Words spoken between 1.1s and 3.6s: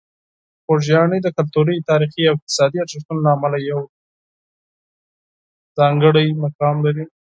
د کلتوري، تاریخي او اقتصادي ارزښتونو له امله